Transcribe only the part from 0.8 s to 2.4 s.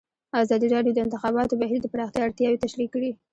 د د انتخاباتو بهیر د پراختیا